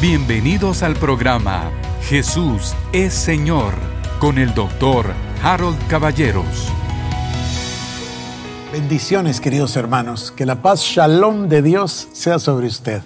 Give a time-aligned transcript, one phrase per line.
[0.00, 1.70] Bienvenidos al programa
[2.08, 3.74] Jesús es Señor
[4.18, 6.72] con el doctor Harold Caballeros.
[8.72, 13.02] Bendiciones queridos hermanos, que la paz shalom de Dios sea sobre usted.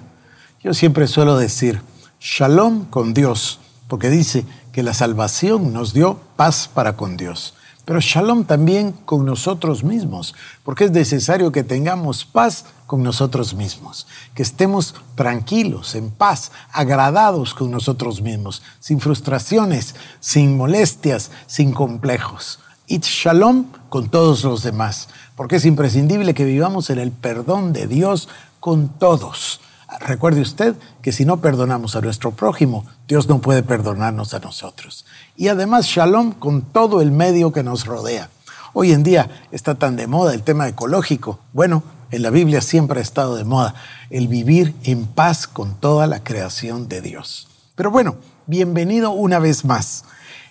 [0.63, 1.81] Yo siempre suelo decir
[2.21, 3.59] shalom con Dios,
[3.89, 7.55] porque dice que la salvación nos dio paz para con Dios.
[7.85, 14.07] Pero shalom también con nosotros mismos, porque es necesario que tengamos paz con nosotros mismos,
[14.35, 22.61] que estemos tranquilos, en paz, agradados con nosotros mismos, sin frustraciones, sin molestias, sin complejos.
[22.87, 27.87] Y shalom con todos los demás, porque es imprescindible que vivamos en el perdón de
[27.87, 28.29] Dios
[28.61, 29.61] con todos.
[30.01, 35.05] Recuerde usted que si no perdonamos a nuestro prójimo, Dios no puede perdonarnos a nosotros.
[35.37, 38.31] Y además, shalom con todo el medio que nos rodea.
[38.73, 41.39] Hoy en día está tan de moda el tema ecológico.
[41.53, 43.75] Bueno, en la Biblia siempre ha estado de moda
[44.11, 47.49] el vivir en paz con toda la creación de Dios.
[47.77, 50.05] Pero bueno, bienvenido una vez más.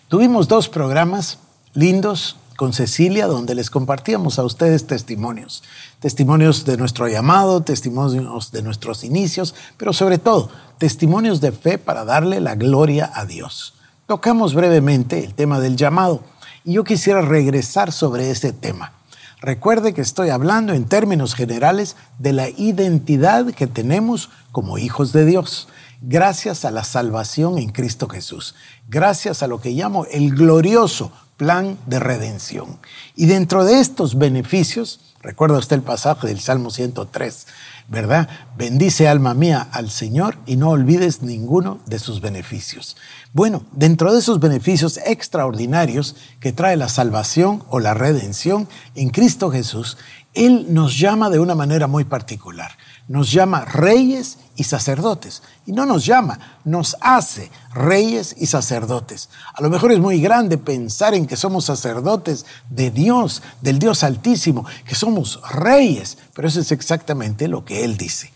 [0.08, 1.40] Tuvimos dos programas
[1.74, 5.64] lindos con Cecilia, donde les compartíamos a ustedes testimonios.
[6.04, 12.04] Testimonios de nuestro llamado, testimonios de nuestros inicios, pero sobre todo testimonios de fe para
[12.04, 13.76] darle la gloria a Dios.
[14.06, 16.22] Tocamos brevemente el tema del llamado
[16.66, 18.92] y yo quisiera regresar sobre ese tema.
[19.40, 25.24] Recuerde que estoy hablando en términos generales de la identidad que tenemos como hijos de
[25.24, 25.70] Dios,
[26.02, 28.56] gracias a la salvación en Cristo Jesús,
[28.90, 32.80] gracias a lo que llamo el glorioso plan de redención.
[33.18, 37.48] Y dentro de estos beneficios, recuerda usted el pasaje del Salmo 103,
[37.90, 38.30] ¿verdad?
[38.58, 42.96] Bendice alma mía al Señor y no olvides ninguno de sus beneficios.
[43.34, 49.52] Bueno, dentro de esos beneficios extraordinarios que trae la salvación o la redención en Cristo
[49.52, 49.98] Jesús,
[50.34, 52.72] Él nos llama de una manera muy particular
[53.08, 55.42] nos llama reyes y sacerdotes.
[55.66, 59.30] Y no nos llama, nos hace reyes y sacerdotes.
[59.54, 64.04] A lo mejor es muy grande pensar en que somos sacerdotes de Dios, del Dios
[64.04, 68.32] Altísimo, que somos reyes, pero eso es exactamente lo que Él dice.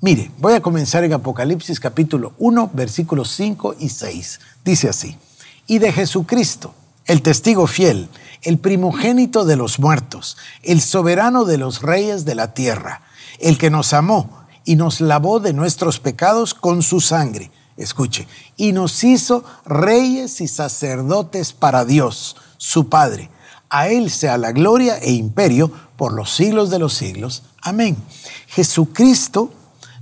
[0.00, 4.40] Mire, voy a comenzar en Apocalipsis capítulo 1, versículos 5 y 6.
[4.64, 5.16] Dice así,
[5.66, 6.72] y de Jesucristo,
[7.04, 8.08] el testigo fiel,
[8.42, 13.02] el primogénito de los muertos, el soberano de los reyes de la tierra,
[13.38, 17.50] el que nos amó y nos lavó de nuestros pecados con su sangre.
[17.76, 23.30] Escuche, y nos hizo reyes y sacerdotes para Dios, su Padre.
[23.70, 27.44] A Él sea la gloria e imperio por los siglos de los siglos.
[27.62, 27.96] Amén.
[28.48, 29.52] Jesucristo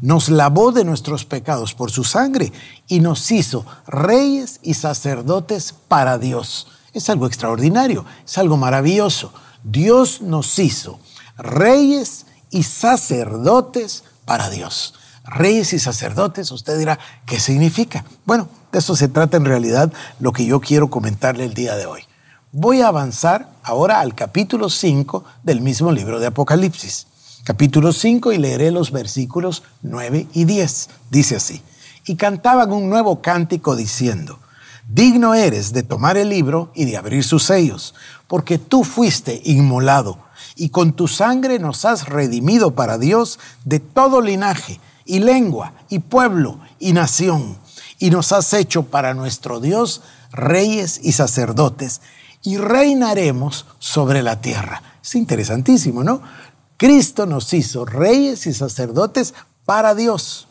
[0.01, 2.53] nos lavó de nuestros pecados por su sangre
[2.87, 6.69] y nos hizo reyes y sacerdotes para Dios.
[6.97, 9.31] Es algo extraordinario, es algo maravilloso.
[9.63, 10.99] Dios nos hizo
[11.37, 14.95] reyes y sacerdotes para Dios.
[15.23, 18.07] Reyes y sacerdotes, usted dirá, ¿qué significa?
[18.25, 21.85] Bueno, de eso se trata en realidad lo que yo quiero comentarle el día de
[21.85, 22.01] hoy.
[22.51, 27.09] Voy a avanzar ahora al capítulo 5 del mismo libro de Apocalipsis.
[27.45, 30.89] Capítulo 5 y leeré los versículos 9 y 10.
[31.11, 31.61] Dice así,
[32.07, 34.39] y cantaban un nuevo cántico diciendo,
[34.89, 37.95] digno eres de tomar el libro y de abrir sus sellos,
[38.27, 40.19] porque tú fuiste inmolado
[40.57, 45.99] y con tu sangre nos has redimido para Dios de todo linaje y lengua y
[46.01, 47.59] pueblo y nación,
[47.99, 50.03] y nos has hecho para nuestro Dios
[50.33, 52.01] reyes y sacerdotes,
[52.43, 54.83] y reinaremos sobre la tierra.
[55.03, 56.23] Es interesantísimo, ¿no?
[56.77, 60.47] Cristo nos hizo reyes y sacerdotes para Dios.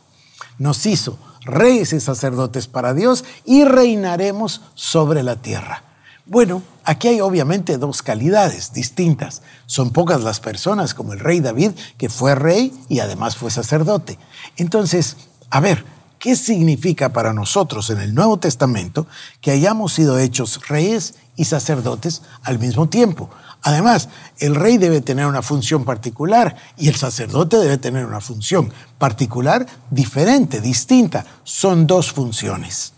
[0.58, 5.84] Nos hizo reyes y sacerdotes para Dios y reinaremos sobre la tierra.
[6.26, 9.44] Bueno, aquí hay obviamente dos calidades distintas.
[9.68, 14.18] Son pocas las personas como el rey David, que fue rey y además fue sacerdote.
[14.58, 15.18] Entonces,
[15.52, 15.86] a ver,
[16.18, 19.06] ¿qué significa para nosotros en el Nuevo Testamento
[19.40, 23.30] que hayamos sido hechos reyes y sacerdotes al mismo tiempo?
[23.66, 28.72] Además, el rey debe tener una función particular y el sacerdote debe tener una función
[29.00, 31.26] particular diferente, distinta.
[31.44, 32.94] Son dos funciones.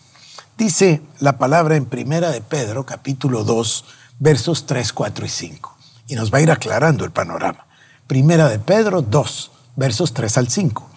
[0.57, 3.85] Dice la palabra en Primera de Pedro, capítulo 2,
[4.19, 5.77] versos 3, 4 y 5.
[6.09, 7.65] Y nos va a ir aclarando el panorama.
[8.05, 10.89] Primera de Pedro 2, versos 3 al 5.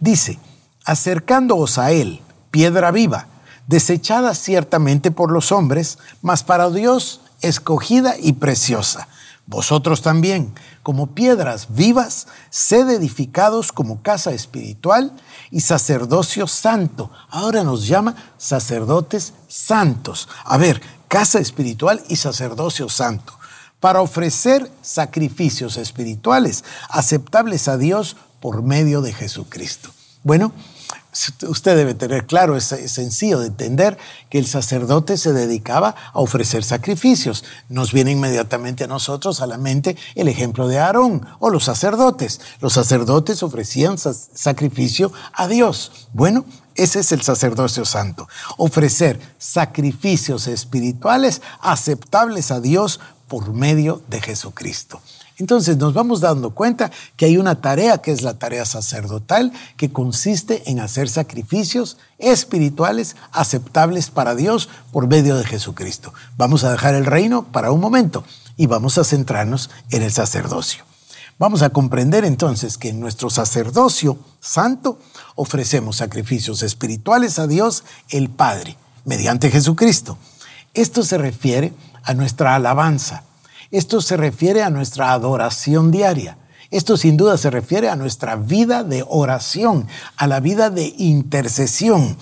[0.00, 0.38] Dice,
[0.84, 2.20] acercándoos a Él,
[2.50, 3.26] piedra viva,
[3.68, 9.08] desechada ciertamente por los hombres, mas para Dios escogida y preciosa
[9.48, 10.52] vosotros también,
[10.82, 15.10] como piedras vivas, sed edificados como casa espiritual
[15.50, 17.10] y sacerdocio santo.
[17.30, 20.28] Ahora nos llama sacerdotes santos.
[20.44, 23.32] A ver, casa espiritual y sacerdocio santo.
[23.80, 29.88] Para ofrecer sacrificios espirituales aceptables a Dios por medio de Jesucristo.
[30.24, 30.52] Bueno,
[31.46, 33.98] usted debe tener claro, es, sencillo de entender
[34.30, 37.44] que el sacerdote se dedicaba a ofrecer sacrificios.
[37.68, 42.40] Nos viene inmediatamente a nosotros a la mente el ejemplo de Aarón o los sacerdotes.
[42.60, 46.08] Los sacerdotes ofrecían sacrificio a Dios.
[46.12, 46.44] Bueno,
[46.74, 48.28] ese es el sacerdocio santo.
[48.56, 55.00] Ofrecer sacrificios espirituales aceptables a Dios por medio de Jesucristo.
[55.38, 59.92] Entonces nos vamos dando cuenta que hay una tarea que es la tarea sacerdotal, que
[59.92, 66.12] consiste en hacer sacrificios espirituales aceptables para Dios por medio de Jesucristo.
[66.36, 68.24] Vamos a dejar el reino para un momento
[68.56, 70.84] y vamos a centrarnos en el sacerdocio.
[71.38, 74.98] Vamos a comprender entonces que en nuestro sacerdocio santo
[75.36, 80.18] ofrecemos sacrificios espirituales a Dios el Padre mediante Jesucristo.
[80.74, 83.22] Esto se refiere a nuestra alabanza,
[83.70, 86.38] esto se refiere a nuestra adoración diaria.
[86.70, 92.16] Esto sin duda se refiere a nuestra vida de oración, a la vida de intercesión.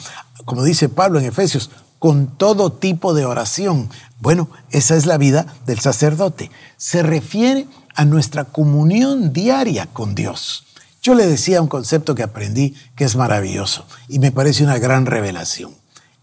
[0.44, 3.90] Como dice Pablo en Efesios, con todo tipo de oración.
[4.20, 6.50] Bueno, esa es la vida del sacerdote.
[6.76, 10.66] Se refiere a nuestra comunión diaria con Dios.
[11.02, 15.06] Yo le decía un concepto que aprendí que es maravilloso y me parece una gran
[15.06, 15.72] revelación.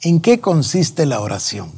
[0.02, 1.72] ¿En qué consiste la oración?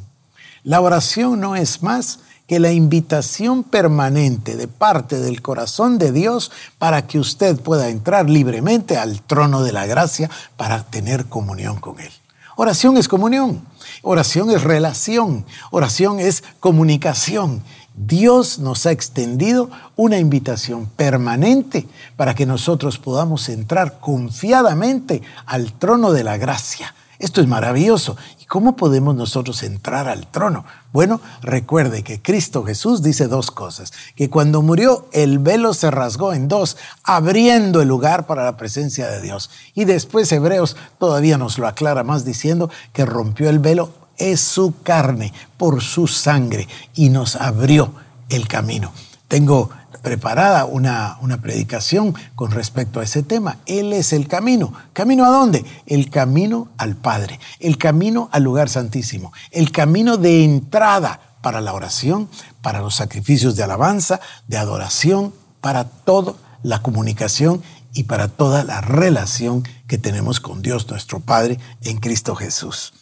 [0.64, 6.52] La oración no es más que la invitación permanente de parte del corazón de Dios
[6.78, 11.98] para que usted pueda entrar libremente al trono de la gracia para tener comunión con
[11.98, 12.12] Él.
[12.56, 13.62] Oración es comunión,
[14.02, 17.62] oración es relación, oración es comunicación.
[17.96, 26.12] Dios nos ha extendido una invitación permanente para que nosotros podamos entrar confiadamente al trono
[26.12, 26.94] de la gracia.
[27.18, 28.16] Esto es maravilloso
[28.48, 30.64] ¿Cómo podemos nosotros entrar al trono?
[30.92, 36.32] Bueno, recuerde que Cristo Jesús dice dos cosas, que cuando murió el velo se rasgó
[36.32, 39.50] en dos, abriendo el lugar para la presencia de Dios.
[39.74, 44.74] Y después Hebreos todavía nos lo aclara más diciendo que rompió el velo, es su
[44.82, 47.92] carne, por su sangre, y nos abrió
[48.28, 48.92] el camino.
[49.26, 49.70] Tengo
[50.06, 53.58] preparada una, una predicación con respecto a ese tema.
[53.66, 54.72] Él es el camino.
[54.92, 55.64] ¿Camino a dónde?
[55.84, 61.72] El camino al Padre, el camino al lugar santísimo, el camino de entrada para la
[61.72, 62.28] oración,
[62.62, 67.60] para los sacrificios de alabanza, de adoración, para toda la comunicación
[67.92, 72.92] y para toda la relación que tenemos con Dios nuestro Padre en Cristo Jesús.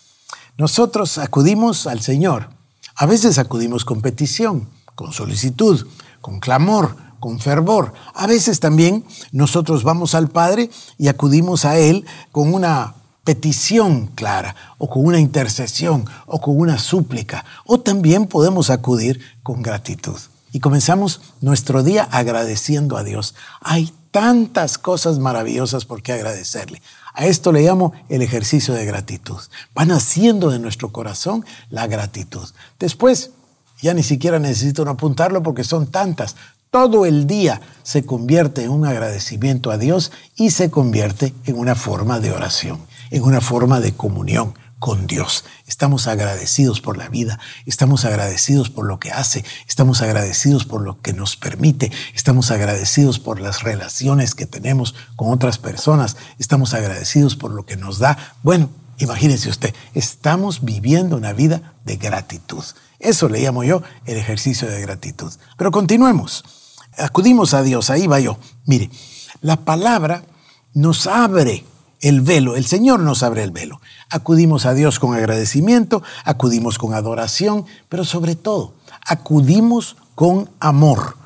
[0.57, 2.49] Nosotros acudimos al Señor.
[2.97, 5.87] A veces acudimos con petición, con solicitud,
[6.25, 7.93] con clamor, con fervor.
[8.15, 12.95] A veces también nosotros vamos al Padre y acudimos a Él con una
[13.25, 17.45] petición clara o con una intercesión o con una súplica.
[17.67, 20.17] O también podemos acudir con gratitud.
[20.51, 23.35] Y comenzamos nuestro día agradeciendo a Dios.
[23.61, 26.81] Hay tantas cosas maravillosas por qué agradecerle.
[27.13, 29.41] A esto le llamo el ejercicio de gratitud.
[29.75, 32.49] Van haciendo de nuestro corazón la gratitud.
[32.79, 33.33] Después
[33.85, 36.37] ya ni siquiera necesito apuntarlo porque son tantas.
[36.71, 41.75] Todo el día se convierte en un agradecimiento a Dios y se convierte en una
[41.75, 42.79] forma de oración,
[43.11, 45.45] en una forma de comunión con Dios.
[45.67, 51.03] Estamos agradecidos por la vida, estamos agradecidos por lo que hace, estamos agradecidos por lo
[51.03, 57.37] que nos permite, estamos agradecidos por las relaciones que tenemos con otras personas, estamos agradecidos
[57.37, 58.17] por lo que nos da.
[58.43, 62.65] Bueno, imagínense usted, estamos viviendo una vida de gratitud.
[62.99, 65.33] Eso le llamo yo el ejercicio de gratitud.
[65.57, 66.45] Pero continuemos.
[66.97, 68.39] Acudimos a Dios, ahí va yo.
[68.67, 68.91] Mire,
[69.41, 70.25] la palabra
[70.75, 71.65] nos abre
[72.01, 73.81] el velo, el Señor nos abre el velo.
[74.11, 78.75] Acudimos a Dios con agradecimiento, acudimos con adoración, pero sobre todo,
[79.07, 81.17] acudimos con amor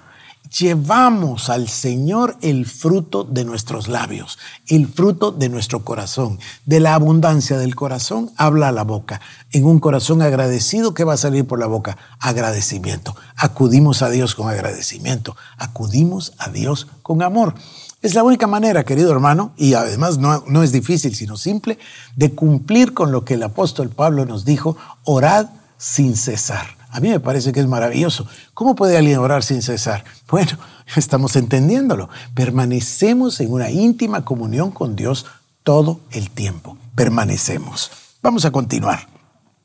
[0.56, 6.38] llevamos al Señor el fruto de nuestros labios, el fruto de nuestro corazón.
[6.64, 9.20] De la abundancia del corazón habla la boca.
[9.52, 11.96] En un corazón agradecido, ¿qué va a salir por la boca?
[12.20, 13.16] Agradecimiento.
[13.36, 15.36] Acudimos a Dios con agradecimiento.
[15.56, 17.54] Acudimos a Dios con amor.
[18.00, 21.78] Es la única manera, querido hermano, y además no, no es difícil, sino simple,
[22.14, 25.46] de cumplir con lo que el apóstol Pablo nos dijo, orad
[25.78, 26.77] sin cesar.
[26.90, 28.26] A mí me parece que es maravilloso.
[28.54, 30.04] ¿Cómo puede alguien orar sin cesar?
[30.28, 30.58] Bueno,
[30.96, 32.10] estamos entendiéndolo.
[32.34, 35.24] Permanecemos en una íntima comunión con Dios
[35.62, 36.76] todo el tiempo.
[36.94, 37.90] Permanecemos.
[38.22, 39.06] Vamos a continuar.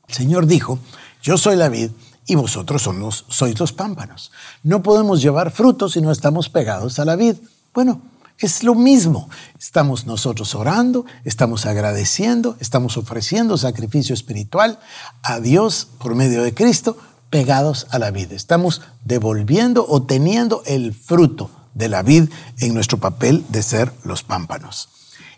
[0.08, 0.78] El Señor dijo,
[1.22, 1.90] yo soy la vid
[2.26, 2.88] y vosotros
[3.28, 4.32] sois los pámpanos.
[4.62, 7.36] No podemos llevar frutos si no estamos pegados a la vid.
[7.74, 8.00] Bueno,
[8.38, 9.28] es lo mismo.
[9.58, 14.78] Estamos nosotros orando, estamos agradeciendo, estamos ofreciendo sacrificio espiritual
[15.22, 16.96] a Dios por medio de Cristo,
[17.34, 18.36] pegados a la vida.
[18.36, 24.22] Estamos devolviendo o teniendo el fruto de la vid en nuestro papel de ser los
[24.22, 24.88] pámpanos.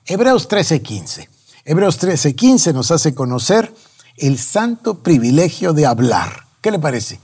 [0.04, 1.30] Hebreos 13:15.
[1.64, 3.74] Hebreos 13:15 nos hace conocer
[4.18, 6.44] el santo privilegio de hablar.
[6.60, 7.18] ¿Qué le parece?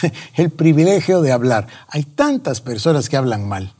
[0.36, 1.66] El privilegio de hablar.
[1.88, 3.74] Hay tantas personas que hablan mal.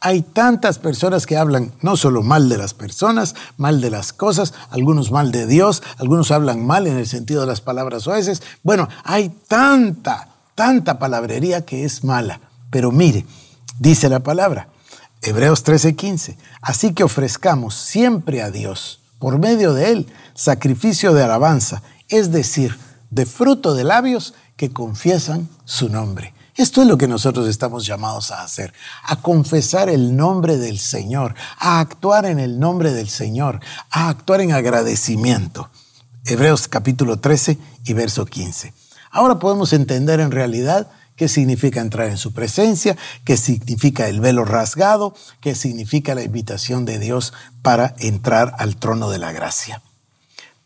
[0.00, 4.54] Hay tantas personas que hablan no solo mal de las personas, mal de las cosas,
[4.70, 8.42] algunos mal de Dios, algunos hablan mal en el sentido de las palabras veces.
[8.62, 12.40] Bueno, hay tanta, tanta palabrería que es mala.
[12.70, 13.26] Pero mire,
[13.78, 14.68] dice la palabra,
[15.22, 21.82] Hebreos 13:15, así que ofrezcamos siempre a Dios, por medio de Él, sacrificio de alabanza,
[22.08, 22.78] es decir,
[23.10, 26.32] de fruto de labios que confiesan su nombre.
[26.60, 28.74] Esto es lo que nosotros estamos llamados a hacer,
[29.04, 34.42] a confesar el nombre del Señor, a actuar en el nombre del Señor, a actuar
[34.42, 35.70] en agradecimiento.
[36.26, 38.74] Hebreos capítulo 13 y verso 15.
[39.10, 44.44] Ahora podemos entender en realidad qué significa entrar en su presencia, qué significa el velo
[44.44, 49.80] rasgado, qué significa la invitación de Dios para entrar al trono de la gracia.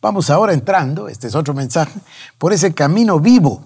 [0.03, 2.01] Vamos ahora entrando, este es otro mensaje,
[2.37, 3.65] por ese camino vivo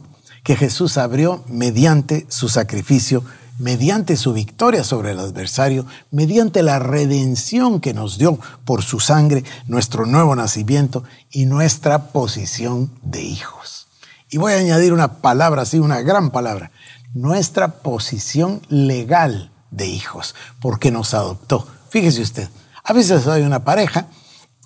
[0.49, 3.23] que Jesús abrió mediante su sacrificio,
[3.59, 9.45] mediante su victoria sobre el adversario, mediante la redención que nos dio por su sangre,
[9.67, 13.89] nuestro nuevo nacimiento y nuestra posición de hijos.
[14.31, 16.71] Y voy a añadir una palabra, sí, una gran palabra,
[17.13, 21.69] nuestra posición legal de hijos, porque nos adoptó.
[21.91, 22.49] Fíjese usted,
[22.85, 24.07] a veces hay una pareja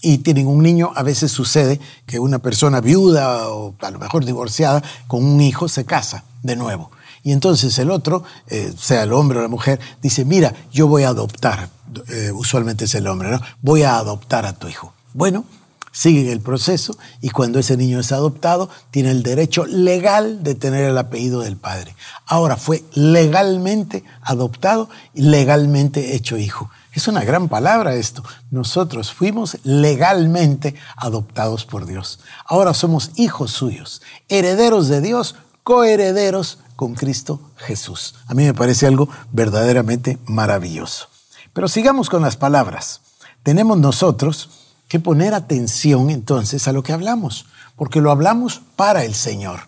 [0.03, 4.25] y tienen un niño, a veces sucede que una persona viuda o a lo mejor
[4.25, 6.91] divorciada con un hijo se casa de nuevo.
[7.23, 11.05] Y entonces el otro, eh, sea el hombre o la mujer, dice, mira, yo voy
[11.05, 11.71] a adoptar,
[12.09, 13.41] eh, usualmente es el hombre, ¿no?
[13.63, 14.93] Voy a adoptar a tu hijo.
[15.15, 15.45] Bueno,
[15.93, 20.85] siguen el proceso y cuando ese niño es adoptado, tiene el derecho legal de tener
[20.85, 21.95] el apellido del padre.
[22.27, 26.71] Ahora fue legalmente adoptado y legalmente hecho hijo.
[26.93, 28.23] Es una gran palabra esto.
[28.51, 32.21] Nosotros fuimos legalmente adoptados por Dios.
[32.45, 38.15] Ahora somos hijos suyos, herederos de Dios, coherederos con Cristo Jesús.
[38.27, 41.09] A mí me parece algo verdaderamente maravilloso.
[41.55, 43.01] Pero sigamos con las palabras.
[43.43, 44.51] Tenemos nosotros
[44.87, 47.47] que poner atención entonces a lo que hablamos,
[47.77, 49.61] porque lo hablamos para el Señor.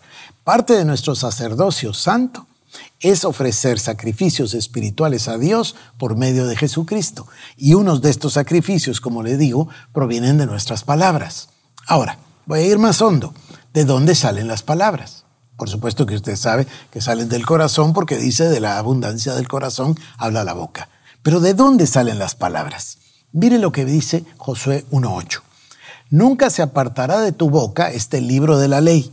[0.43, 2.45] Parte de nuestro sacerdocio santo
[2.99, 7.27] es ofrecer sacrificios espirituales a Dios por medio de Jesucristo.
[7.55, 11.49] Y unos de estos sacrificios, como le digo, provienen de nuestras palabras.
[11.85, 13.33] Ahora, voy a ir más hondo.
[13.73, 15.25] ¿De dónde salen las palabras?
[15.57, 19.47] Por supuesto que usted sabe que salen del corazón porque dice de la abundancia del
[19.47, 20.89] corazón habla la boca.
[21.21, 22.97] Pero ¿de dónde salen las palabras?
[23.31, 25.41] Mire lo que dice Josué 1.8.
[26.09, 29.11] Nunca se apartará de tu boca este libro de la ley,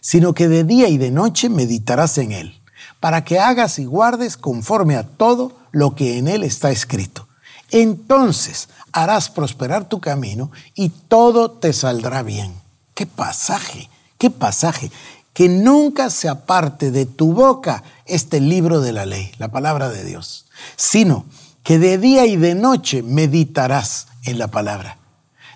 [0.00, 2.61] sino que de día y de noche meditarás en él
[3.02, 7.26] para que hagas y guardes conforme a todo lo que en él está escrito.
[7.72, 12.54] Entonces harás prosperar tu camino y todo te saldrá bien.
[12.94, 14.92] Qué pasaje, qué pasaje.
[15.34, 20.04] Que nunca se aparte de tu boca este libro de la ley, la palabra de
[20.04, 21.24] Dios, sino
[21.64, 24.98] que de día y de noche meditarás en la palabra,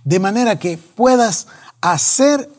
[0.03, 1.47] de manera que puedas
[1.81, 2.51] hacer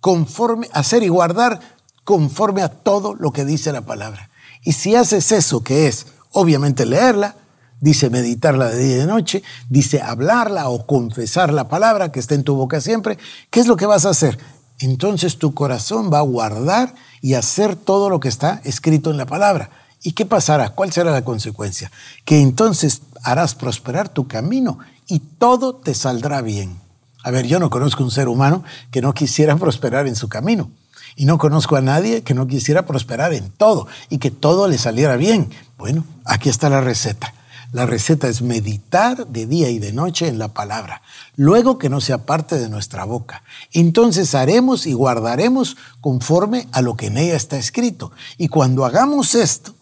[0.00, 1.60] conforme, hacer y guardar
[2.02, 4.30] conforme a todo lo que dice la palabra.
[4.62, 7.36] Y si haces eso, que es obviamente leerla,
[7.80, 12.34] dice meditarla de día y de noche, dice hablarla o confesar la palabra que está
[12.34, 13.18] en tu boca siempre,
[13.50, 14.38] ¿qué es lo que vas a hacer?
[14.78, 19.26] Entonces tu corazón va a guardar y hacer todo lo que está escrito en la
[19.26, 19.70] palabra.
[20.02, 20.70] ¿Y qué pasará?
[20.70, 21.90] ¿Cuál será la consecuencia?
[22.24, 26.80] Que entonces harás prosperar tu camino y todo te saldrá bien.
[27.22, 30.70] A ver, yo no conozco un ser humano que no quisiera prosperar en su camino.
[31.16, 34.78] Y no conozco a nadie que no quisiera prosperar en todo y que todo le
[34.78, 35.50] saliera bien.
[35.78, 37.34] Bueno, aquí está la receta.
[37.72, 41.00] La receta es meditar de día y de noche en la palabra,
[41.36, 43.44] luego que no sea parte de nuestra boca.
[43.72, 48.12] Entonces haremos y guardaremos conforme a lo que en ella está escrito.
[48.36, 49.74] Y cuando hagamos esto,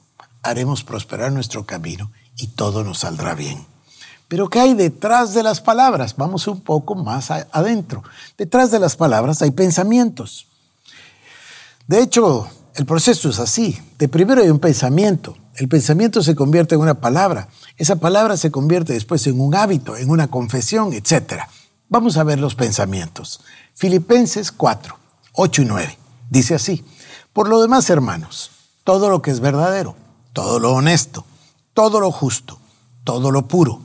[0.43, 3.67] haremos prosperar nuestro camino y todo nos saldrá bien.
[4.29, 6.15] Pero ¿qué hay detrás de las palabras?
[6.17, 8.05] Vamos un poco más adentro.
[8.39, 10.47] Detrás de las palabras hay pensamientos.
[11.87, 13.79] De hecho, el proceso es así.
[13.99, 15.37] De primero hay un pensamiento.
[15.57, 17.49] El pensamiento se convierte en una palabra.
[17.77, 21.43] Esa palabra se convierte después en un hábito, en una confesión, etc.
[21.89, 23.41] Vamos a ver los pensamientos.
[23.75, 24.97] Filipenses 4,
[25.33, 25.99] 8 y 9.
[26.31, 26.85] Dice así.
[27.33, 28.51] Por lo demás, hermanos,
[28.85, 29.95] todo lo que es verdadero,
[30.33, 31.25] todo lo honesto,
[31.75, 32.59] todo lo justo,
[33.05, 33.81] todo lo puro,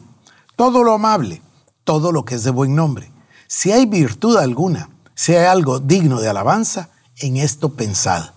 [0.56, 1.42] todo lo amable,
[1.84, 3.12] todo lo que es de buen nombre.
[3.48, 8.32] Si hay virtud alguna, si hay algo digno de alabanza, en esto pensad.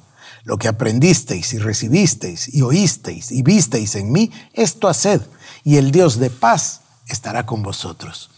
[0.45, 5.21] Lo que aprendisteis y recibisteis y oísteis y visteis en mí, esto haced,
[5.65, 8.31] y el Dios de paz estará con vosotros.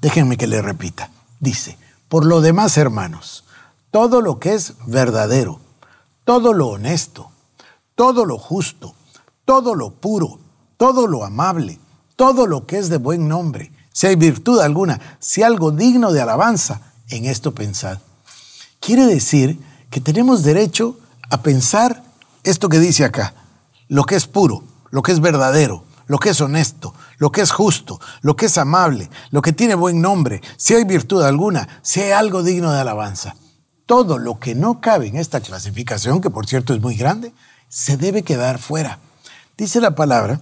[0.00, 1.10] Déjenme que le repita.
[1.40, 1.78] Dice,
[2.08, 3.44] por lo demás, hermanos,
[3.90, 5.60] todo lo que es verdadero,
[6.24, 7.30] todo lo honesto,
[7.94, 8.94] todo lo justo,
[9.44, 10.38] todo lo puro,
[10.76, 11.78] todo lo amable,
[12.16, 16.20] todo lo que es de buen nombre, si hay virtud alguna, si algo digno de
[16.20, 17.98] alabanza, en esto pensad.
[18.80, 19.58] Quiere decir
[19.96, 20.98] que tenemos derecho
[21.30, 22.04] a pensar
[22.44, 23.32] esto que dice acá,
[23.88, 27.50] lo que es puro, lo que es verdadero, lo que es honesto, lo que es
[27.50, 32.02] justo, lo que es amable, lo que tiene buen nombre, si hay virtud alguna, si
[32.02, 33.36] hay algo digno de alabanza.
[33.86, 37.32] Todo lo que no cabe en esta clasificación, que por cierto es muy grande,
[37.70, 38.98] se debe quedar fuera.
[39.56, 40.40] Dice la palabra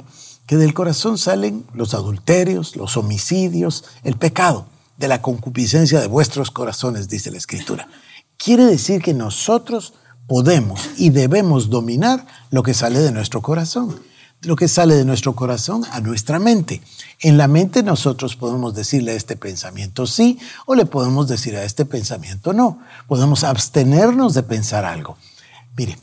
[0.49, 6.51] que del corazón salen los adulterios, los homicidios, el pecado, de la concupiscencia de vuestros
[6.51, 7.89] corazones, dice la Escritura.
[8.37, 9.95] Quiere decir que nosotros
[10.27, 14.01] podemos y debemos dominar lo que sale de nuestro corazón
[14.47, 16.83] lo que sale de nuestro corazón a nuestra mente.
[17.21, 21.65] En la mente nosotros podemos decirle a este pensamiento sí o le podemos decir a
[21.65, 22.81] este pensamiento no.
[23.09, 25.17] Podemos abstenernos de pensar algo.
[25.77, 25.99] Mire,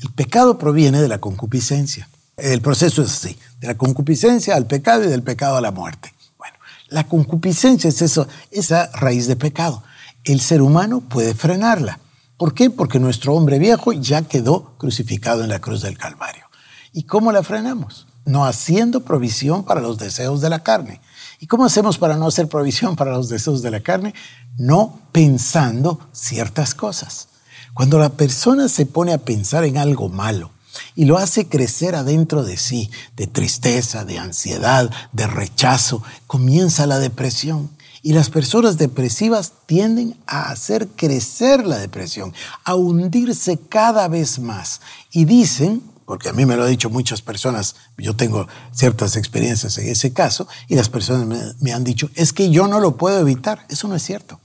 [0.00, 2.08] el pecado proviene de la concupiscencia.
[2.36, 6.12] El proceso es así, de la concupiscencia al pecado y del pecado a la muerte.
[6.38, 6.56] Bueno,
[6.88, 9.82] la concupiscencia es eso, esa raíz de pecado.
[10.24, 11.98] El ser humano puede frenarla.
[12.36, 12.70] ¿Por qué?
[12.70, 16.44] Porque nuestro hombre viejo ya quedó crucificado en la cruz del Calvario.
[16.92, 18.06] ¿Y cómo la frenamos?
[18.24, 21.00] No haciendo provisión para los deseos de la carne.
[21.40, 24.14] ¿Y cómo hacemos para no hacer provisión para los deseos de la carne?
[24.58, 27.28] No pensando ciertas cosas.
[27.74, 30.50] Cuando la persona se pone a pensar en algo malo
[30.94, 36.98] y lo hace crecer adentro de sí, de tristeza, de ansiedad, de rechazo, comienza la
[36.98, 37.70] depresión.
[38.02, 44.80] Y las personas depresivas tienden a hacer crecer la depresión, a hundirse cada vez más.
[45.12, 49.78] Y dicen porque a mí me lo han dicho muchas personas, yo tengo ciertas experiencias
[49.78, 53.18] en ese caso, y las personas me, han dicho, es que yo no lo puedo
[53.20, 53.64] evitar.
[53.68, 54.40] Eso no es cierto.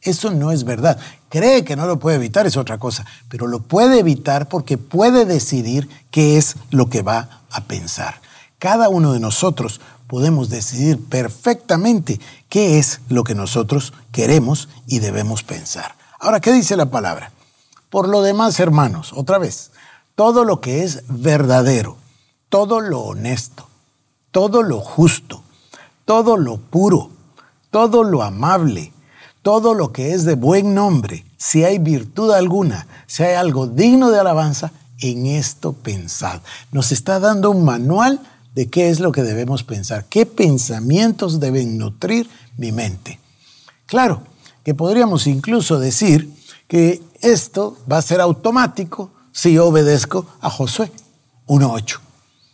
[0.00, 0.98] Eso no es verdad.
[1.28, 5.24] Cree que no lo puede evitar es otra cosa, pero lo puede evitar porque puede
[5.24, 8.20] decidir qué es lo que va a pensar.
[8.58, 9.80] Cada uno de nosotros
[10.12, 12.20] podemos decidir perfectamente
[12.50, 15.94] qué es lo que nosotros queremos y debemos pensar.
[16.20, 17.32] Ahora, ¿qué dice la palabra?
[17.88, 19.70] Por lo demás, hermanos, otra vez,
[20.14, 21.96] todo lo que es verdadero,
[22.50, 23.66] todo lo honesto,
[24.30, 25.42] todo lo justo,
[26.04, 27.08] todo lo puro,
[27.70, 28.92] todo lo amable,
[29.40, 34.10] todo lo que es de buen nombre, si hay virtud alguna, si hay algo digno
[34.10, 36.42] de alabanza, en esto pensad.
[36.70, 38.20] Nos está dando un manual
[38.54, 43.18] de qué es lo que debemos pensar, qué pensamientos deben nutrir mi mente.
[43.86, 44.22] Claro,
[44.64, 46.30] que podríamos incluso decir
[46.68, 50.90] que esto va a ser automático si yo obedezco a Josué
[51.46, 51.98] 1.8.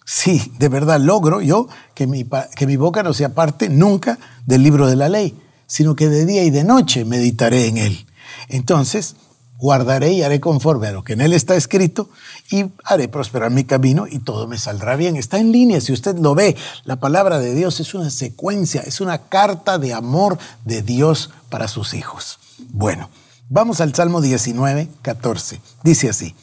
[0.04, 2.24] Si de verdad logro yo que mi,
[2.56, 6.24] que mi boca no sea parte nunca del libro de la ley, sino que de
[6.24, 8.06] día y de noche meditaré en él.
[8.48, 9.16] Entonces,
[9.58, 12.08] guardaré y haré conforme a lo que en él está escrito
[12.50, 15.16] y haré prosperar mi camino y todo me saldrá bien.
[15.16, 19.00] Está en línea, si usted lo ve, la palabra de Dios es una secuencia, es
[19.00, 22.38] una carta de amor de Dios para sus hijos.
[22.70, 23.10] Bueno,
[23.48, 25.60] vamos al Salmo 19, 14.
[25.82, 26.34] Dice así.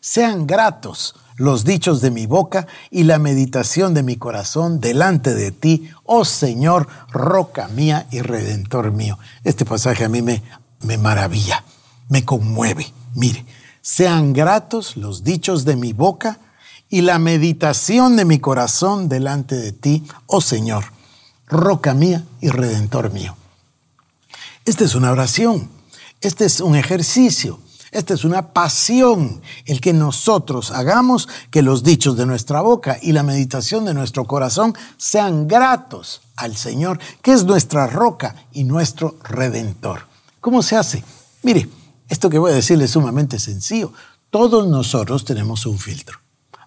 [0.00, 5.52] Sean gratos los dichos de mi boca y la meditación de mi corazón delante de
[5.52, 9.18] ti, oh Señor, roca mía y redentor mío.
[9.44, 10.42] Este pasaje a mí me,
[10.80, 11.62] me maravilla,
[12.08, 12.92] me conmueve.
[13.14, 13.44] Mire,
[13.80, 16.38] sean gratos los dichos de mi boca
[16.88, 20.84] y la meditación de mi corazón delante de ti, oh Señor,
[21.46, 23.36] roca mía y redentor mío.
[24.64, 25.68] Esta es una oración,
[26.20, 27.60] este es un ejercicio
[27.96, 33.12] esta es una pasión, el que nosotros hagamos que los dichos de nuestra boca y
[33.12, 39.16] la meditación de nuestro corazón sean gratos al Señor, que es nuestra roca y nuestro
[39.22, 40.06] redentor.
[40.42, 41.04] ¿Cómo se hace?
[41.42, 41.70] Mire,
[42.08, 43.92] esto que voy a decirle es sumamente sencillo.
[44.30, 46.18] Todos nosotros tenemos un filtro.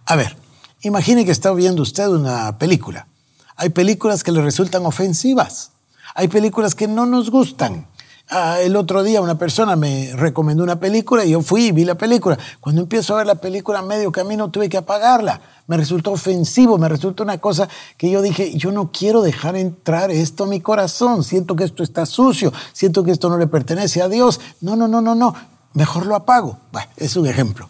[0.05, 0.35] A ver,
[0.81, 3.07] imagine que está viendo usted una película.
[3.55, 5.71] Hay películas que le resultan ofensivas.
[6.15, 7.87] Hay películas que no nos gustan.
[8.31, 11.83] Ah, el otro día una persona me recomendó una película y yo fui y vi
[11.83, 12.37] la película.
[12.59, 15.41] Cuando empiezo a ver la película, medio camino tuve que apagarla.
[15.65, 20.11] Me resultó ofensivo, me resultó una cosa que yo dije, yo no quiero dejar entrar
[20.11, 21.23] esto a mi corazón.
[21.23, 24.39] Siento que esto está sucio, siento que esto no le pertenece a Dios.
[24.61, 25.33] No, no, no, no, no.
[25.73, 26.59] Mejor lo apago.
[26.97, 27.67] Es un ejemplo.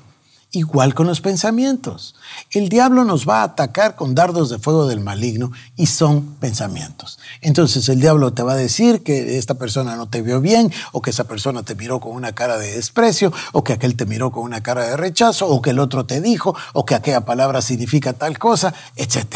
[0.52, 2.16] Igual con los pensamientos.
[2.50, 7.20] El diablo nos va a atacar con dardos de fuego del maligno y son pensamientos.
[7.42, 11.04] Entonces el diablo te va a decir que esta persona no te vio bien o
[11.04, 14.32] que esa persona te miró con una cara de desprecio o que aquel te miró
[14.32, 17.62] con una cara de rechazo o que el otro te dijo o que aquella palabra
[17.62, 19.36] significa tal cosa, etc.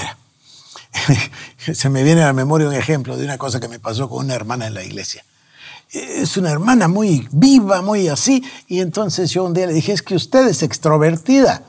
[1.73, 4.25] se me viene a la memoria un ejemplo de una cosa que me pasó con
[4.25, 5.23] una hermana en la iglesia.
[5.93, 10.01] Es una hermana muy viva, muy así, y entonces yo un día le dije, es
[10.01, 11.63] que usted es extrovertida.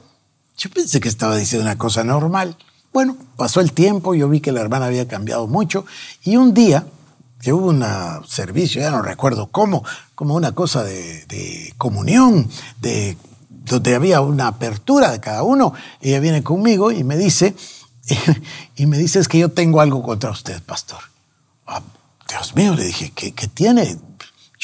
[0.56, 2.56] Yo pensé que estaba diciendo una cosa normal.
[2.92, 5.84] Bueno, pasó el tiempo, yo vi que la hermana había cambiado mucho,
[6.22, 6.86] y un día
[7.44, 7.84] que hubo un
[8.26, 9.84] servicio, ya no recuerdo cómo,
[10.14, 12.48] como una cosa de, comunión,
[12.80, 13.18] de
[13.50, 15.74] donde había una apertura de cada uno.
[16.00, 17.54] Ella viene conmigo y me dice,
[18.76, 21.00] y me dice, es que yo tengo algo contra usted, pastor.
[21.66, 21.82] Ah,
[22.26, 23.98] Dios mío, le dije, ¿qué, ¿qué, tiene?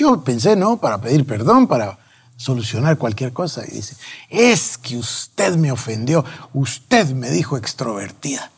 [0.00, 0.78] Yo pensé, ¿no?
[0.78, 1.98] Para pedir perdón, para
[2.34, 3.64] solucionar cualquier cosa.
[3.68, 3.96] Y dice,
[4.30, 8.50] es que usted me ofendió, usted me dijo extrovertida.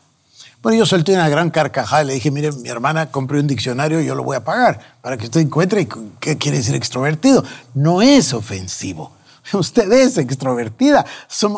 [0.61, 3.99] Bueno, yo solté una gran carcajada y le dije, mire, mi hermana compré un diccionario
[3.99, 5.85] y yo lo voy a pagar para que usted encuentre
[6.21, 7.43] qué quiere decir extrovertido.
[7.73, 9.11] No es ofensivo.
[9.51, 11.05] Usted es extrovertida.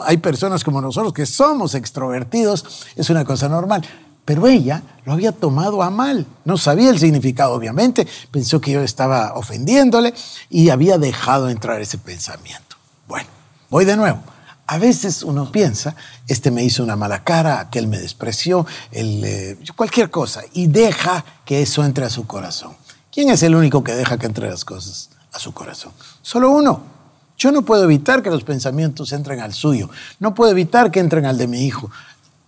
[0.06, 2.88] hay personas como nosotros que somos extrovertidos.
[2.96, 3.86] Es una cosa normal.
[4.26, 6.26] Pero ella lo había tomado a mal.
[6.44, 8.08] No sabía el significado, obviamente.
[8.32, 10.14] Pensó que yo estaba ofendiéndole
[10.50, 12.76] y había dejado entrar ese pensamiento.
[13.08, 13.30] Bueno,
[13.70, 14.20] voy de nuevo.
[14.68, 15.96] A veces uno piensa,
[16.28, 21.62] este me hizo una mala cara, aquel me despreció, eh, cualquier cosa, y deja que
[21.62, 22.76] eso entre a su corazón.
[23.12, 25.92] ¿Quién es el único que deja que entre las cosas a su corazón?
[26.24, 26.82] Solo uno,
[27.38, 31.26] yo no puedo evitar que los pensamientos entren al suyo, no puedo evitar que entren
[31.28, 31.92] al de mi hijo.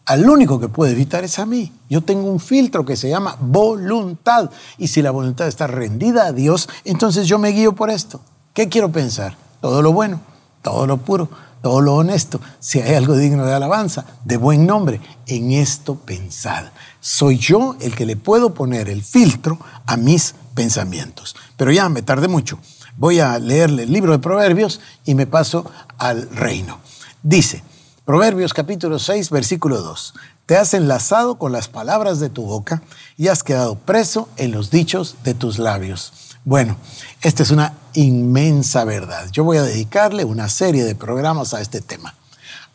[0.07, 1.71] Al único que puedo evitar es a mí.
[1.89, 4.49] Yo tengo un filtro que se llama voluntad.
[4.79, 8.21] Y si la voluntad está rendida a Dios, entonces yo me guío por esto.
[8.53, 9.37] ¿Qué quiero pensar?
[9.61, 10.21] Todo lo bueno,
[10.61, 11.29] todo lo puro,
[11.61, 12.41] todo lo honesto.
[12.59, 16.65] Si hay algo digno de alabanza, de buen nombre, en esto pensad.
[16.99, 21.35] Soy yo el que le puedo poner el filtro a mis pensamientos.
[21.55, 22.57] Pero ya me tardé mucho
[22.97, 26.79] voy a leerle el libro de Proverbios y me paso al reino.
[27.23, 27.63] Dice,
[28.07, 30.13] Proverbios capítulo 6, versículo 2,
[30.45, 32.81] te has enlazado con las palabras de tu boca
[33.17, 36.13] y has quedado preso en los dichos de tus labios.
[36.45, 36.77] Bueno,
[37.21, 39.29] esta es una inmensa verdad.
[39.33, 42.15] Yo voy a dedicarle una serie de programas a este tema.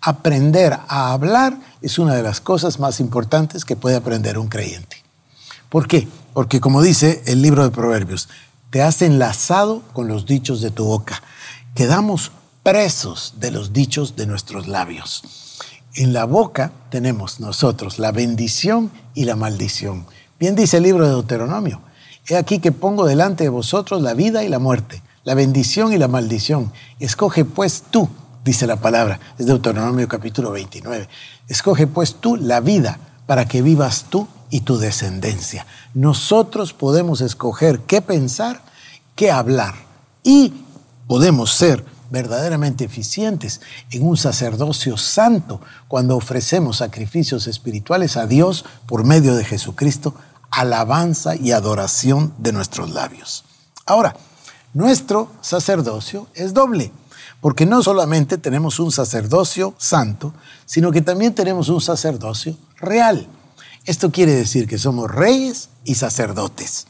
[0.03, 5.03] Aprender a hablar es una de las cosas más importantes que puede aprender un creyente.
[5.71, 6.09] ¿Por qué?
[6.35, 8.29] Porque como dice el libro de Proverbios,
[8.69, 11.23] te has enlazado con los dichos de tu boca.
[11.75, 15.23] Quedamos presos de los dichos de nuestros labios.
[15.95, 20.07] En la boca tenemos nosotros la bendición y la maldición.
[20.39, 21.81] Bien dice el libro de Deuteronomio.
[22.29, 25.99] He aquí que pongo delante de vosotros la vida y la muerte, la bendición y
[25.99, 26.73] la maldición.
[27.01, 28.09] Escoge pues tú,
[28.45, 31.09] dice la palabra, es Deuteronomio capítulo 29.
[31.49, 35.67] Escoge pues tú la vida para que vivas tú y tu descendencia.
[35.95, 38.63] Nosotros podemos escoger qué pensar,
[39.17, 39.75] qué hablar
[40.23, 40.53] y
[41.09, 49.03] podemos ser verdaderamente eficientes en un sacerdocio santo cuando ofrecemos sacrificios espirituales a Dios por
[49.05, 50.15] medio de Jesucristo,
[50.51, 53.45] alabanza y adoración de nuestros labios.
[53.87, 54.15] Ahora,
[54.75, 56.93] nuestro sacerdocio es doble,
[57.41, 60.35] porque no solamente tenemos un sacerdocio santo,
[60.67, 63.27] sino que también tenemos un sacerdocio real.
[63.87, 66.87] Esto quiere decir que somos reyes y sacerdotes.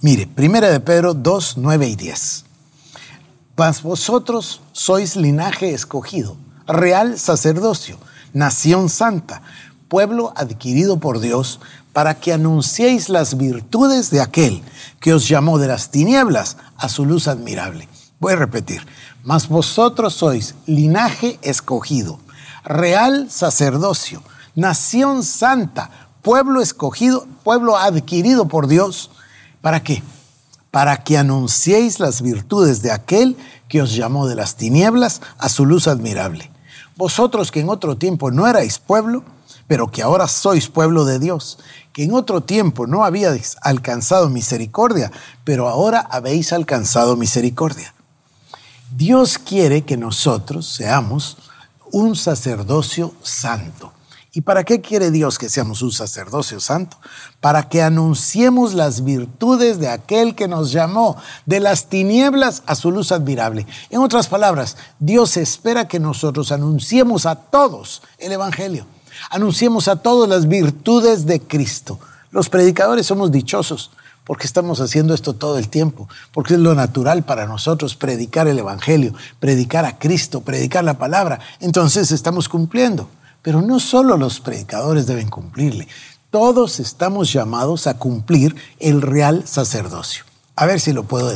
[0.00, 2.43] Mire, primera de Pedro 2, 9 y 10.
[3.56, 6.36] Mas vosotros sois linaje escogido,
[6.66, 7.98] real sacerdocio,
[8.32, 9.42] nación santa,
[9.88, 11.60] pueblo adquirido por Dios,
[11.92, 14.64] para que anunciéis las virtudes de aquel
[14.98, 17.88] que os llamó de las tinieblas a su luz admirable.
[18.18, 18.84] Voy a repetir,
[19.22, 22.18] mas vosotros sois linaje escogido,
[22.64, 24.20] real sacerdocio,
[24.56, 25.90] nación santa,
[26.22, 29.12] pueblo escogido, pueblo adquirido por Dios.
[29.60, 30.02] ¿Para qué?
[30.74, 33.36] Para que anunciéis las virtudes de aquel
[33.68, 36.50] que os llamó de las tinieblas a su luz admirable.
[36.96, 39.22] Vosotros que en otro tiempo no erais pueblo,
[39.68, 41.60] pero que ahora sois pueblo de Dios,
[41.92, 45.12] que en otro tiempo no habíais alcanzado misericordia,
[45.44, 47.94] pero ahora habéis alcanzado misericordia.
[48.90, 51.36] Dios quiere que nosotros seamos
[51.92, 53.93] un sacerdocio santo.
[54.36, 56.96] ¿Y para qué quiere Dios que seamos un sacerdocio santo?
[57.40, 61.16] Para que anunciemos las virtudes de aquel que nos llamó
[61.46, 63.64] de las tinieblas a su luz admirable.
[63.90, 68.86] En otras palabras, Dios espera que nosotros anunciemos a todos el Evangelio.
[69.30, 72.00] Anunciemos a todos las virtudes de Cristo.
[72.32, 73.92] Los predicadores somos dichosos
[74.24, 78.58] porque estamos haciendo esto todo el tiempo, porque es lo natural para nosotros predicar el
[78.58, 81.38] Evangelio, predicar a Cristo, predicar la palabra.
[81.60, 83.08] Entonces estamos cumpliendo.
[83.44, 85.86] Pero no solo los predicadores deben cumplirle,
[86.30, 90.24] todos estamos llamados a cumplir el real sacerdocio.
[90.56, 91.28] A ver si lo puedo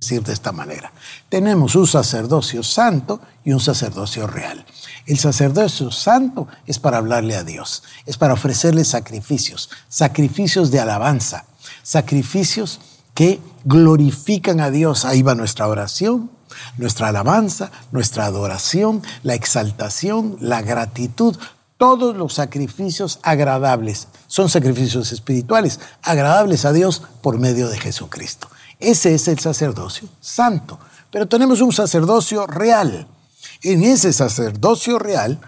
[0.00, 0.90] decir de esta manera.
[1.28, 4.64] Tenemos un sacerdocio santo y un sacerdocio real.
[5.04, 11.44] El sacerdocio santo es para hablarle a Dios, es para ofrecerle sacrificios, sacrificios de alabanza,
[11.82, 12.80] sacrificios
[13.12, 15.04] que glorifican a Dios.
[15.04, 16.30] Ahí va nuestra oración,
[16.76, 21.36] nuestra alabanza, nuestra adoración, la exaltación, la gratitud,
[21.76, 24.08] todos los sacrificios agradables.
[24.26, 28.48] Son sacrificios espirituales, agradables a Dios por medio de Jesucristo.
[28.78, 30.78] Ese es el sacerdocio santo.
[31.10, 33.08] Pero tenemos un sacerdocio real.
[33.62, 35.40] En ese sacerdocio real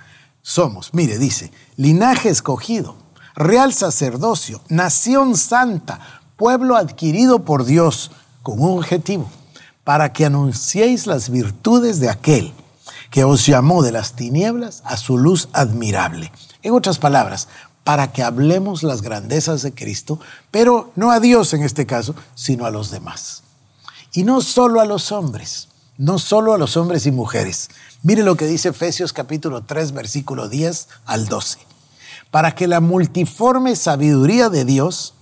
[0.43, 2.97] somos, mire, dice, linaje escogido,
[3.35, 6.01] real sacerdocio, nación santa,
[6.37, 8.11] pueblo adquirido por Dios
[8.43, 9.31] con un objetivo,
[9.85, 12.53] para que anunciéis las virtudes de aquel
[13.11, 16.33] que os llamó de las tinieblas a su luz admirable.
[16.63, 17.49] En otras palabras,
[17.85, 22.65] para que hablemos las grandezas de Cristo, pero no a Dios en este caso, sino
[22.65, 23.43] a los demás.
[24.13, 25.69] Y no solo a los hombres,
[25.99, 27.71] no solo a los hombres y mujeres.
[28.03, 31.59] Mire lo que dice Efesios capítulo 3, versículo 10 al 12.
[32.31, 35.15] Para que la multiforme sabiduría de Dios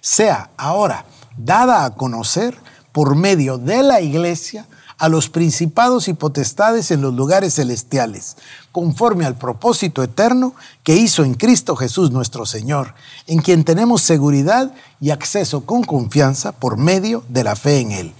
[0.00, 1.04] sea ahora
[1.36, 2.56] dada a conocer
[2.94, 8.36] por medio de la iglesia a los principados y potestades en los lugares celestiales,
[8.70, 10.54] conforme al propósito eterno
[10.84, 12.94] que hizo en Cristo Jesús nuestro Señor,
[13.26, 18.12] en quien tenemos seguridad y acceso con confianza por medio de la fe en Él,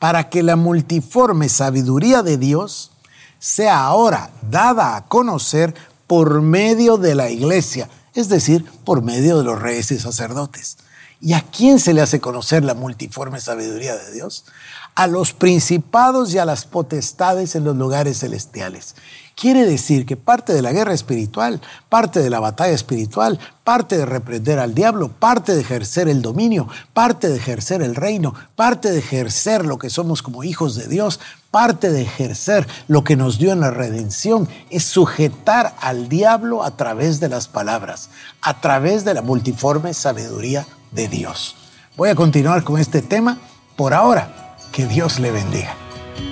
[0.00, 2.90] para que la multiforme sabiduría de Dios
[3.38, 5.72] sea ahora dada a conocer
[6.08, 10.78] por medio de la iglesia, es decir, por medio de los reyes y sacerdotes
[11.22, 14.46] ¿Y a quién se le hace conocer la multiforme sabiduría de Dios?
[14.94, 18.94] A los principados y a las potestades en los lugares celestiales.
[19.34, 24.06] Quiere decir que parte de la guerra espiritual, parte de la batalla espiritual, parte de
[24.06, 28.98] reprender al diablo, parte de ejercer el dominio, parte de ejercer el reino, parte de
[28.98, 33.52] ejercer lo que somos como hijos de Dios, parte de ejercer lo que nos dio
[33.52, 38.08] en la redención, es sujetar al diablo a través de las palabras,
[38.40, 41.56] a través de la multiforme sabiduría de Dios.
[41.96, 43.38] Voy a continuar con este tema
[43.76, 44.56] por ahora.
[44.72, 45.74] Que Dios le bendiga.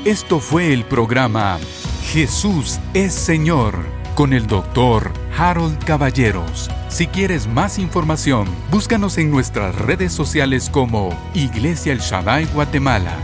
[0.05, 1.59] Esto fue el programa
[2.13, 3.75] Jesús es Señor
[4.15, 6.71] con el doctor Harold Caballeros.
[6.89, 13.17] Si quieres más información, búscanos en nuestras redes sociales como Iglesia El Shaddai Guatemala